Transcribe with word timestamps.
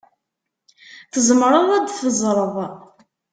Tzemreḍ 1.13 1.69
ad 1.77 1.83
d-teẓṛeḍ? 1.87 2.55